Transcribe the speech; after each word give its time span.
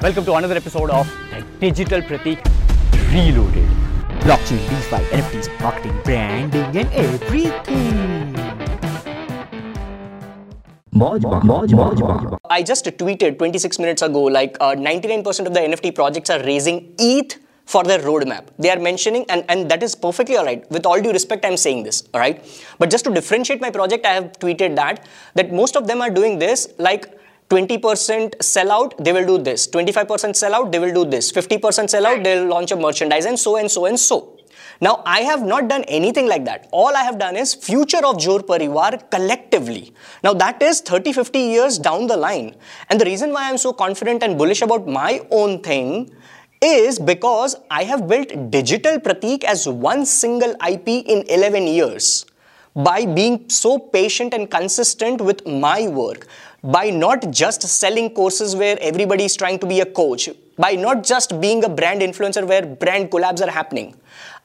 Welcome 0.00 0.24
to 0.26 0.34
another 0.34 0.54
episode 0.54 0.90
of 0.90 1.12
the 1.58 1.72
Digital 1.72 2.00
Pratik 2.00 2.38
Reloaded. 3.12 3.68
Blockchain, 4.20 4.60
DeFi, 4.70 5.02
NFTs, 5.16 5.60
marketing, 5.60 6.00
branding, 6.04 6.76
and 6.76 6.88
everything. 6.92 8.36
I 12.48 12.62
just 12.62 12.84
tweeted 12.84 13.38
26 13.38 13.80
minutes 13.80 14.02
ago 14.02 14.22
like 14.22 14.56
uh, 14.60 14.76
99% 14.76 15.46
of 15.48 15.52
the 15.52 15.58
NFT 15.58 15.96
projects 15.96 16.30
are 16.30 16.44
raising 16.44 16.94
ETH 16.96 17.36
for 17.66 17.82
their 17.82 17.98
roadmap. 17.98 18.46
They 18.56 18.70
are 18.70 18.78
mentioning, 18.78 19.26
and, 19.28 19.44
and 19.48 19.68
that 19.68 19.82
is 19.82 19.96
perfectly 19.96 20.38
alright. 20.38 20.70
With 20.70 20.86
all 20.86 21.00
due 21.00 21.10
respect, 21.10 21.44
I'm 21.44 21.56
saying 21.56 21.82
this, 21.82 22.04
alright? 22.14 22.44
But 22.78 22.90
just 22.90 23.04
to 23.06 23.12
differentiate 23.12 23.60
my 23.60 23.70
project, 23.72 24.06
I 24.06 24.14
have 24.14 24.38
tweeted 24.38 24.76
that 24.76 25.04
that 25.34 25.52
most 25.52 25.74
of 25.74 25.88
them 25.88 26.00
are 26.00 26.10
doing 26.10 26.38
this 26.38 26.68
like 26.78 27.17
20% 27.50 28.36
sellout, 28.38 29.02
they 29.02 29.12
will 29.12 29.26
do 29.26 29.42
this. 29.42 29.66
25% 29.68 30.06
sellout, 30.36 30.70
they 30.70 30.78
will 30.78 30.92
do 30.92 31.04
this. 31.04 31.32
50% 31.32 31.60
sellout, 31.94 32.22
they'll 32.22 32.46
launch 32.46 32.72
a 32.72 32.76
merchandise, 32.76 33.24
and 33.24 33.38
so 33.38 33.56
and 33.56 33.70
so 33.70 33.86
and 33.86 33.98
so. 33.98 34.38
Now, 34.80 35.02
I 35.04 35.20
have 35.20 35.42
not 35.42 35.66
done 35.66 35.82
anything 35.88 36.28
like 36.28 36.44
that. 36.44 36.68
All 36.70 36.94
I 36.94 37.02
have 37.02 37.18
done 37.18 37.36
is 37.36 37.54
future 37.54 38.04
of 38.04 38.18
Jor 38.18 38.40
Parivar 38.40 39.10
collectively. 39.10 39.92
Now, 40.22 40.34
that 40.34 40.62
is 40.62 40.80
30, 40.82 41.12
50 41.12 41.38
years 41.38 41.78
down 41.78 42.06
the 42.06 42.16
line. 42.16 42.54
And 42.88 43.00
the 43.00 43.04
reason 43.04 43.32
why 43.32 43.48
I'm 43.48 43.58
so 43.58 43.72
confident 43.72 44.22
and 44.22 44.38
bullish 44.38 44.62
about 44.62 44.86
my 44.86 45.26
own 45.30 45.62
thing 45.62 46.10
is 46.62 46.98
because 46.98 47.56
I 47.70 47.84
have 47.84 48.06
built 48.06 48.50
Digital 48.50 48.98
Pratik 49.00 49.42
as 49.42 49.66
one 49.66 50.04
single 50.04 50.54
IP 50.68 50.88
in 50.88 51.24
11 51.28 51.66
years 51.66 52.26
by 52.76 53.04
being 53.04 53.48
so 53.48 53.78
patient 53.78 54.34
and 54.34 54.48
consistent 54.48 55.20
with 55.20 55.44
my 55.46 55.88
work 55.88 56.26
by 56.62 56.90
not 56.90 57.30
just 57.30 57.62
selling 57.62 58.10
courses 58.10 58.56
where 58.56 58.76
everybody 58.80 59.24
is 59.24 59.36
trying 59.36 59.58
to 59.60 59.66
be 59.66 59.80
a 59.80 59.86
coach, 59.86 60.28
by 60.56 60.74
not 60.74 61.04
just 61.04 61.40
being 61.40 61.64
a 61.64 61.68
brand 61.68 62.00
influencer 62.00 62.46
where 62.46 62.66
brand 62.66 63.10
collabs 63.10 63.40
are 63.40 63.50
happening. 63.50 63.94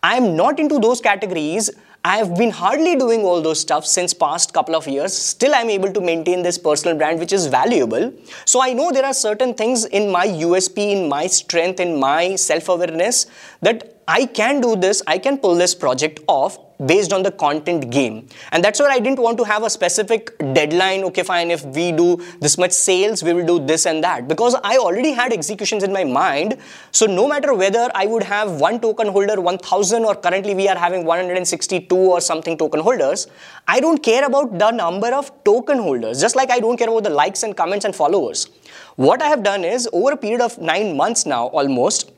I 0.03 0.15
am 0.15 0.35
not 0.35 0.59
into 0.59 0.79
those 0.79 1.01
categories. 1.01 1.71
I 2.05 2.17
have 2.17 2.35
been 2.35 2.51
hardly 2.51 2.97
doing 2.97 3.21
all 3.21 3.41
those 3.41 3.61
stuff 3.61 3.85
since 3.85 4.13
past 4.13 4.53
couple 4.53 4.75
of 4.75 4.85
years. 4.89 5.13
Still, 5.17 5.55
I'm 5.55 5.69
able 5.69 5.93
to 5.93 6.01
maintain 6.01 6.43
this 6.43 6.57
personal 6.57 6.97
brand, 6.97 7.17
which 7.17 7.31
is 7.31 7.47
valuable. 7.47 8.11
So 8.43 8.61
I 8.61 8.73
know 8.73 8.91
there 8.91 9.05
are 9.05 9.13
certain 9.13 9.53
things 9.53 9.85
in 9.85 10.11
my 10.11 10.27
USP, 10.27 10.91
in 10.91 11.07
my 11.07 11.27
strength, 11.27 11.79
in 11.79 11.97
my 11.97 12.35
self-awareness 12.35 13.27
that 13.61 14.01
I 14.05 14.25
can 14.25 14.59
do 14.59 14.75
this. 14.75 15.01
I 15.07 15.17
can 15.17 15.37
pull 15.37 15.55
this 15.55 15.73
project 15.73 16.19
off 16.27 16.59
based 16.85 17.13
on 17.13 17.23
the 17.23 17.31
content 17.31 17.89
game. 17.89 18.27
And 18.51 18.61
that's 18.61 18.79
why 18.79 18.87
I 18.87 18.99
didn't 18.99 19.19
want 19.19 19.37
to 19.37 19.45
have 19.45 19.63
a 19.63 19.69
specific 19.69 20.37
deadline. 20.53 21.03
Okay, 21.05 21.23
fine, 21.23 21.51
if 21.51 21.63
we 21.63 21.93
do 21.93 22.17
this 22.41 22.57
much 22.57 22.71
sales, 22.73 23.23
we 23.23 23.31
will 23.31 23.45
do 23.45 23.65
this 23.65 23.85
and 23.85 24.03
that. 24.03 24.27
Because 24.27 24.55
I 24.63 24.77
already 24.77 25.13
had 25.13 25.31
executions 25.31 25.83
in 25.83 25.93
my 25.93 26.03
mind. 26.03 26.57
So 26.91 27.05
no 27.05 27.27
matter 27.29 27.53
whether 27.53 27.89
I 27.95 28.05
would 28.07 28.23
have 28.23 28.59
one 28.59 28.81
token 28.81 29.07
holder, 29.07 29.39
1000, 29.39 30.03
or 30.03 30.15
currently 30.15 30.55
we 30.55 30.67
are 30.67 30.77
having 30.77 31.05
162 31.05 31.92
or 31.95 32.21
something 32.21 32.57
token 32.57 32.79
holders, 32.79 33.27
I 33.67 33.79
don't 33.79 34.01
care 34.01 34.25
about 34.25 34.57
the 34.57 34.71
number 34.71 35.07
of 35.13 35.31
token 35.43 35.77
holders, 35.77 36.21
just 36.21 36.35
like 36.35 36.51
I 36.51 36.59
don't 36.59 36.77
care 36.77 36.89
about 36.89 37.03
the 37.03 37.09
likes 37.09 37.43
and 37.43 37.55
comments 37.55 37.85
and 37.85 37.95
followers. 37.95 38.47
What 38.95 39.21
I 39.21 39.27
have 39.27 39.43
done 39.43 39.63
is 39.63 39.89
over 39.91 40.11
a 40.11 40.17
period 40.17 40.41
of 40.41 40.57
nine 40.57 40.95
months 40.95 41.25
now, 41.25 41.47
almost, 41.47 42.11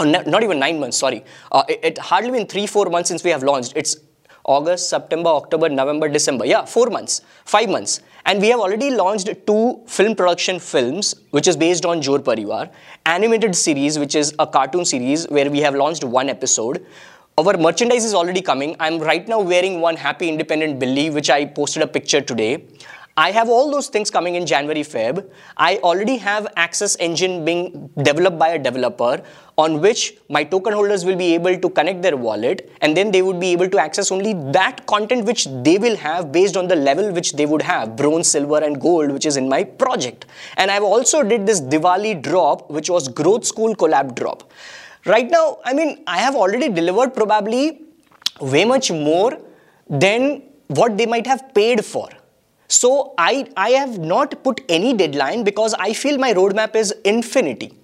or 0.00 0.06
not 0.06 0.42
even 0.42 0.58
nine 0.58 0.80
months, 0.80 0.96
sorry. 0.96 1.24
Uh, 1.50 1.64
it, 1.68 1.80
it, 1.82 1.98
hardly 1.98 2.30
been 2.30 2.46
three, 2.46 2.66
four 2.66 2.86
months 2.86 3.08
since 3.08 3.22
we 3.22 3.30
have 3.30 3.42
launched. 3.42 3.72
It's 3.76 3.96
August, 4.44 4.88
September, 4.88 5.28
October, 5.28 5.68
November, 5.68 6.08
December. 6.08 6.44
Yeah, 6.44 6.64
four 6.64 6.90
months, 6.90 7.20
five 7.44 7.68
months. 7.68 8.00
And 8.24 8.40
we 8.40 8.48
have 8.48 8.60
already 8.60 8.90
launched 8.90 9.28
two 9.46 9.80
film 9.86 10.14
production 10.14 10.58
films, 10.58 11.14
which 11.30 11.46
is 11.46 11.56
based 11.56 11.84
on 11.84 12.02
Jor 12.02 12.20
Parivar, 12.20 12.70
animated 13.06 13.54
series, 13.54 13.98
which 13.98 14.14
is 14.14 14.34
a 14.38 14.46
cartoon 14.46 14.84
series 14.84 15.28
where 15.28 15.50
we 15.50 15.60
have 15.60 15.74
launched 15.74 16.04
one 16.04 16.28
episode. 16.28 16.84
Our 17.42 17.56
merchandise 17.56 18.04
is 18.04 18.14
already 18.14 18.40
coming. 18.40 18.76
I'm 18.78 19.00
right 19.00 19.26
now 19.26 19.40
wearing 19.40 19.80
one 19.80 19.96
Happy 19.96 20.28
Independent 20.28 20.78
Billy, 20.78 21.10
which 21.10 21.28
I 21.28 21.44
posted 21.44 21.82
a 21.82 21.88
picture 21.88 22.20
today. 22.20 22.66
I 23.16 23.32
have 23.32 23.48
all 23.48 23.68
those 23.68 23.88
things 23.88 24.12
coming 24.12 24.36
in 24.36 24.46
January, 24.46 24.82
Feb. 24.82 25.28
I 25.56 25.78
already 25.78 26.18
have 26.18 26.46
Access 26.54 26.96
Engine 27.00 27.44
being 27.44 27.90
developed 28.00 28.38
by 28.38 28.50
a 28.50 28.60
developer 28.60 29.24
on 29.58 29.80
which 29.80 30.18
my 30.28 30.44
token 30.44 30.72
holders 30.72 31.04
will 31.04 31.16
be 31.16 31.34
able 31.34 31.58
to 31.58 31.68
connect 31.68 32.00
their 32.02 32.16
wallet 32.16 32.70
and 32.80 32.96
then 32.96 33.10
they 33.10 33.22
would 33.22 33.40
be 33.40 33.48
able 33.48 33.68
to 33.70 33.78
access 33.80 34.12
only 34.12 34.34
that 34.52 34.86
content 34.86 35.24
which 35.24 35.48
they 35.64 35.78
will 35.78 35.96
have 35.96 36.30
based 36.30 36.56
on 36.56 36.68
the 36.68 36.76
level 36.76 37.10
which 37.12 37.32
they 37.32 37.44
would 37.44 37.62
have, 37.62 37.96
bronze, 37.96 38.28
silver 38.28 38.58
and 38.58 38.80
gold 38.80 39.10
which 39.10 39.26
is 39.26 39.36
in 39.36 39.48
my 39.48 39.64
project. 39.64 40.26
And 40.58 40.70
I've 40.70 40.84
also 40.84 41.24
did 41.24 41.44
this 41.44 41.60
Diwali 41.60 42.22
drop 42.22 42.70
which 42.70 42.88
was 42.88 43.08
Growth 43.08 43.44
School 43.44 43.74
collab 43.74 44.14
drop. 44.14 44.44
Right 45.04 45.28
now, 45.28 45.58
I 45.64 45.74
mean, 45.74 46.02
I 46.06 46.18
have 46.18 46.36
already 46.36 46.68
delivered 46.68 47.12
probably 47.12 47.82
way 48.40 48.64
much 48.64 48.90
more 48.90 49.38
than 49.88 50.42
what 50.68 50.96
they 50.96 51.06
might 51.06 51.26
have 51.26 51.52
paid 51.54 51.84
for. 51.84 52.08
So 52.68 53.14
I, 53.18 53.46
I 53.56 53.70
have 53.70 53.98
not 53.98 54.42
put 54.44 54.60
any 54.68 54.94
deadline 54.94 55.44
because 55.44 55.74
I 55.74 55.92
feel 55.92 56.18
my 56.18 56.32
roadmap 56.32 56.76
is 56.76 56.94
infinity. 57.04 57.74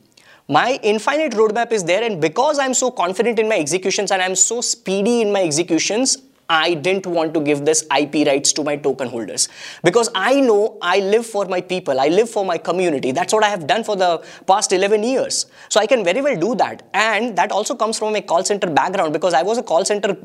My 0.49 0.79
infinite 0.83 1.33
roadmap 1.33 1.73
is 1.73 1.85
there 1.85 2.03
and 2.03 2.21
because 2.21 2.59
I'm 2.59 2.73
so 2.73 2.91
confident 2.91 3.39
in 3.39 3.49
my 3.49 3.59
executions 3.59 4.11
and 4.13 4.23
I'm 4.23 4.35
so 4.35 4.61
speedy 4.61 5.21
in 5.21 5.31
my 5.31 5.43
executions, 5.43 6.19
I 6.51 6.73
didn't 6.73 7.07
want 7.07 7.35
to 7.35 7.41
give 7.41 7.67
this 7.67 7.87
IP 7.95 8.27
rights 8.27 8.55
to 8.55 8.65
my 8.65 8.77
token 8.77 9.09
holders 9.09 9.51
because 9.85 10.09
I 10.15 10.41
know 10.41 10.79
I 10.81 11.01
live 11.01 11.27
for 11.27 11.45
my 11.45 11.61
people, 11.61 12.01
I 12.01 12.09
live 12.09 12.31
for 12.31 12.43
my 12.43 12.57
community. 12.57 13.13
That's 13.13 13.35
what 13.35 13.45
I 13.45 13.51
have 13.51 13.67
done 13.67 13.85
for 13.85 13.97
the 13.97 14.25
past 14.47 14.73
11 14.73 15.03
years. 15.03 15.45
So 15.69 15.79
I 15.79 15.87
can 15.87 16.03
very 16.03 16.23
well 16.23 16.39
do 16.39 16.55
that. 16.55 16.89
And 16.95 17.37
that 17.37 17.53
also 17.53 17.75
comes 17.75 17.99
from 17.99 18.17
a 18.17 18.23
call 18.23 18.45
center 18.45 18.71
background 18.71 19.13
because 19.13 19.35
I 19.35 19.43
was 19.43 19.59
a 19.59 19.63
call 19.63 19.85
center 19.85 20.17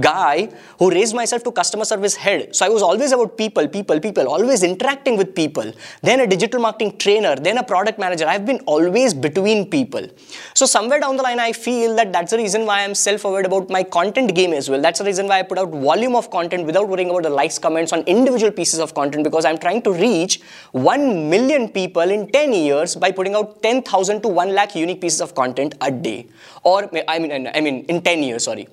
guy 0.00 0.48
who 0.78 0.90
raised 0.90 1.14
myself 1.14 1.42
to 1.44 1.52
customer 1.52 1.84
service 1.84 2.14
head. 2.14 2.54
So 2.54 2.66
I 2.66 2.68
was 2.68 2.82
always 2.82 3.12
about 3.12 3.36
people, 3.36 3.68
people, 3.68 4.00
people, 4.00 4.28
always 4.28 4.62
interacting 4.62 5.16
with 5.16 5.34
people. 5.34 5.72
Then 6.02 6.20
a 6.20 6.26
digital 6.26 6.60
marketing 6.60 6.98
trainer, 6.98 7.36
then 7.36 7.58
a 7.58 7.62
product 7.62 7.98
manager. 7.98 8.26
I've 8.26 8.46
been 8.46 8.60
always 8.60 9.14
between 9.14 9.70
people. 9.70 10.06
So 10.54 10.66
somewhere 10.66 11.00
down 11.00 11.16
the 11.16 11.22
line, 11.22 11.40
I 11.40 11.52
feel 11.52 11.96
that 11.96 12.12
that's 12.12 12.30
the 12.30 12.38
reason 12.38 12.66
why 12.66 12.84
I'm 12.84 12.94
self-aware 12.94 13.46
about 13.46 13.70
my 13.70 13.82
content 13.82 14.34
game 14.34 14.52
as 14.52 14.68
well. 14.68 14.80
That's 14.80 14.98
the 14.98 15.04
reason 15.04 15.26
why 15.28 15.40
I 15.40 15.42
put 15.42 15.58
out 15.58 15.70
volume 15.70 16.14
of 16.16 16.30
content 16.30 16.66
without 16.66 16.88
worrying 16.88 17.10
about 17.10 17.22
the 17.22 17.30
likes, 17.30 17.58
comments 17.58 17.92
on 17.92 18.02
individual 18.02 18.52
pieces 18.52 18.78
of 18.80 18.94
content 18.94 19.24
because 19.24 19.44
I'm 19.44 19.58
trying 19.58 19.82
to 19.82 19.92
reach 19.92 20.40
1 20.72 21.30
million 21.30 21.68
people 21.68 22.02
in 22.02 22.30
10 22.30 22.52
years 22.52 22.96
by 22.96 23.10
putting 23.10 23.34
out 23.34 23.62
10,000 23.62 24.22
to 24.22 24.28
1 24.28 24.54
lakh 24.54 24.74
unique 24.74 25.00
pieces 25.00 25.20
of 25.20 25.34
content 25.34 25.74
a 25.80 25.90
day. 25.90 26.26
Or, 26.62 26.90
I 27.08 27.18
mean, 27.18 27.48
I 27.54 27.60
mean, 27.60 27.84
in 27.86 28.02
10 28.02 28.22
years, 28.22 28.44
sorry 28.44 28.68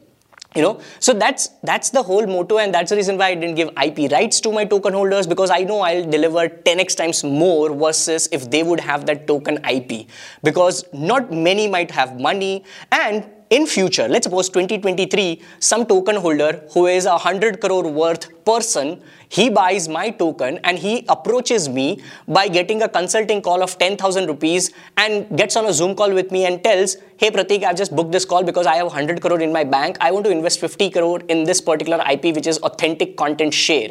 you 0.56 0.62
know? 0.62 0.80
So 1.00 1.14
that's 1.14 1.50
that's 1.64 1.92
the 1.92 2.02
whole 2.02 2.26
motto 2.26 2.58
and 2.58 2.74
that's 2.74 2.90
the 2.90 2.96
reason 2.96 3.18
why 3.18 3.28
i 3.28 3.36
didn't 3.36 3.56
give 3.56 3.70
ip 3.84 4.12
rights 4.12 4.42
to 4.42 4.52
my 4.52 4.66
token 4.66 4.94
holders 4.94 5.28
because 5.28 5.52
i 5.52 5.60
know 5.60 5.82
i'll 5.82 6.10
deliver 6.10 6.50
10x 6.50 6.96
times 6.96 7.24
more 7.24 7.74
versus 7.74 8.28
if 8.32 8.50
they 8.50 8.64
would 8.64 8.80
have 8.80 9.06
that 9.06 9.28
token 9.28 9.60
ip 9.66 10.08
because 10.44 10.84
not 10.92 11.32
many 11.32 11.68
might 11.68 11.92
have 11.92 12.20
money 12.20 12.64
and 12.92 13.30
in 13.50 13.66
future 13.66 14.08
let's 14.08 14.26
suppose 14.26 14.48
2023 14.50 15.42
some 15.60 15.86
token 15.86 16.16
holder 16.16 16.64
who 16.74 16.86
is 16.88 17.06
a 17.06 17.18
100 17.18 17.60
crore 17.60 17.88
worth 17.88 18.28
person 18.46 19.02
he 19.30 19.50
buys 19.50 19.88
my 19.88 20.10
token 20.10 20.60
and 20.64 20.78
he 20.78 21.06
approaches 21.08 21.70
me 21.70 22.02
by 22.28 22.48
getting 22.48 22.82
a 22.82 22.90
consulting 22.90 23.42
call 23.42 23.62
of 23.62 23.78
10,000 23.78 24.28
rupees 24.28 24.72
and 24.98 25.38
gets 25.38 25.56
on 25.56 25.66
a 25.66 25.74
Zoom 25.74 25.96
call 25.96 26.12
with 26.12 26.32
me 26.32 26.48
and 26.48 26.64
tells, 26.64 26.98
Hey 27.18 27.30
Pratik, 27.30 27.64
I've 27.64 27.78
just 27.78 27.96
booked 27.96 28.12
this 28.12 28.26
call 28.26 28.44
because 28.44 28.66
I 28.66 28.78
have 28.78 28.88
100 28.88 29.22
crore 29.22 29.40
in 29.40 29.54
my 29.54 29.64
bank. 29.64 29.98
I 30.02 30.10
want 30.10 30.26
to 30.26 30.32
invest 30.32 30.60
50 30.60 30.90
crore 30.90 31.20
in 31.28 31.44
this 31.44 31.62
particular 31.62 32.04
IP, 32.10 32.36
which 32.36 32.48
is 32.48 32.58
authentic 32.60 33.18
content 33.18 33.54
share. 33.54 33.90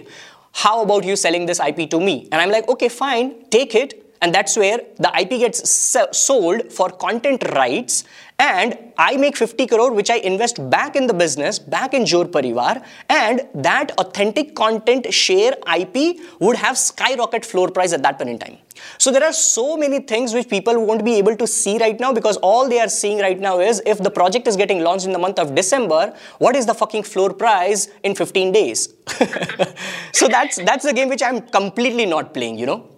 How 0.54 0.82
about 0.82 1.04
you 1.04 1.14
selling 1.14 1.46
this 1.46 1.60
IP 1.60 1.88
to 1.90 2.00
me? 2.00 2.28
And 2.32 2.40
I'm 2.40 2.50
like, 2.50 2.68
okay, 2.68 2.88
fine, 2.88 3.48
take 3.50 3.76
it 3.76 4.04
and 4.20 4.34
that's 4.34 4.56
where 4.56 4.80
the 4.96 5.12
IP 5.16 5.30
gets 5.30 5.70
sold 5.70 6.72
for 6.72 6.90
content 6.90 7.42
rights 7.54 8.04
and 8.38 8.76
I 8.96 9.16
make 9.16 9.36
50 9.36 9.66
crore 9.66 9.92
which 9.92 10.10
I 10.10 10.16
invest 10.16 10.70
back 10.70 10.94
in 10.94 11.06
the 11.06 11.14
business, 11.14 11.58
back 11.58 11.92
in 11.92 12.06
Jor 12.06 12.24
Parivar 12.26 12.84
and 13.08 13.42
that 13.54 13.92
authentic 13.98 14.54
content 14.54 15.12
share 15.12 15.54
IP 15.76 16.20
would 16.38 16.56
have 16.56 16.78
skyrocket 16.78 17.44
floor 17.44 17.68
price 17.70 17.92
at 17.92 18.02
that 18.02 18.18
point 18.18 18.30
in 18.30 18.38
time. 18.38 18.58
So 18.96 19.10
there 19.10 19.24
are 19.24 19.32
so 19.32 19.76
many 19.76 19.98
things 19.98 20.34
which 20.34 20.48
people 20.48 20.84
won't 20.84 21.04
be 21.04 21.14
able 21.14 21.36
to 21.36 21.46
see 21.48 21.78
right 21.78 21.98
now 21.98 22.12
because 22.12 22.36
all 22.36 22.68
they 22.68 22.78
are 22.78 22.88
seeing 22.88 23.18
right 23.18 23.38
now 23.38 23.58
is 23.58 23.82
if 23.84 23.98
the 23.98 24.10
project 24.10 24.46
is 24.46 24.56
getting 24.56 24.80
launched 24.80 25.06
in 25.06 25.12
the 25.12 25.18
month 25.18 25.40
of 25.40 25.54
December, 25.56 26.14
what 26.38 26.54
is 26.54 26.64
the 26.64 26.74
fucking 26.74 27.02
floor 27.02 27.32
price 27.32 27.88
in 28.04 28.14
15 28.14 28.52
days? 28.52 28.94
so 30.12 30.28
that's 30.28 30.56
that's 30.64 30.84
the 30.84 30.92
game 30.92 31.08
which 31.08 31.22
I'm 31.22 31.40
completely 31.40 32.06
not 32.06 32.32
playing, 32.32 32.58
you 32.58 32.66
know. 32.66 32.97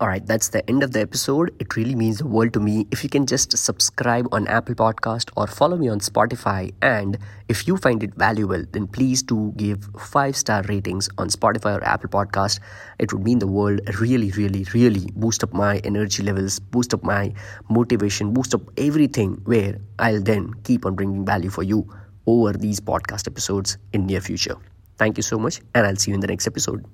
All 0.00 0.08
right, 0.08 0.26
that's 0.26 0.48
the 0.48 0.68
end 0.68 0.82
of 0.82 0.90
the 0.90 1.00
episode. 1.00 1.54
It 1.60 1.76
really 1.76 1.94
means 1.94 2.18
the 2.18 2.26
world 2.26 2.52
to 2.54 2.60
me 2.60 2.84
if 2.90 3.04
you 3.04 3.08
can 3.08 3.26
just 3.26 3.56
subscribe 3.56 4.26
on 4.32 4.48
Apple 4.48 4.74
Podcast 4.74 5.30
or 5.36 5.46
follow 5.46 5.76
me 5.76 5.88
on 5.88 6.00
Spotify. 6.00 6.74
And 6.82 7.16
if 7.48 7.68
you 7.68 7.76
find 7.76 8.02
it 8.02 8.12
valuable, 8.16 8.64
then 8.72 8.88
please 8.88 9.22
do 9.22 9.52
give 9.56 9.88
five 9.96 10.36
star 10.36 10.62
ratings 10.64 11.08
on 11.16 11.28
Spotify 11.28 11.78
or 11.78 11.84
Apple 11.84 12.10
Podcast. 12.10 12.58
It 12.98 13.12
would 13.12 13.22
mean 13.22 13.38
the 13.38 13.46
world. 13.46 13.82
Really, 14.00 14.32
really, 14.32 14.66
really 14.74 15.08
boost 15.14 15.44
up 15.44 15.54
my 15.54 15.78
energy 15.84 16.24
levels, 16.24 16.58
boost 16.58 16.92
up 16.92 17.04
my 17.04 17.32
motivation, 17.70 18.34
boost 18.34 18.52
up 18.52 18.62
everything. 18.76 19.40
Where 19.44 19.78
I'll 20.00 20.20
then 20.20 20.54
keep 20.64 20.86
on 20.86 20.96
bringing 20.96 21.24
value 21.24 21.50
for 21.50 21.62
you 21.62 21.88
over 22.26 22.52
these 22.52 22.80
podcast 22.80 23.28
episodes 23.28 23.78
in 23.92 24.06
near 24.06 24.20
future. 24.20 24.56
Thank 24.98 25.18
you 25.18 25.22
so 25.22 25.38
much, 25.38 25.60
and 25.72 25.86
I'll 25.86 25.96
see 25.96 26.10
you 26.10 26.16
in 26.16 26.20
the 26.20 26.26
next 26.26 26.48
episode. 26.48 26.84